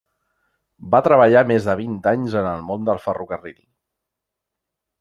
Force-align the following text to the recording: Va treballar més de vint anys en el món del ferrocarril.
Va 0.95 1.01
treballar 1.07 1.43
més 1.51 1.67
de 1.67 1.75
vint 1.81 1.99
anys 2.13 2.39
en 2.41 2.47
el 2.55 2.65
món 2.71 2.89
del 2.89 3.03
ferrocarril. 3.07 3.61